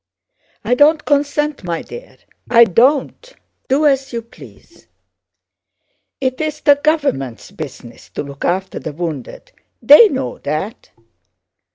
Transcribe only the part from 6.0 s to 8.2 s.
It's the government's business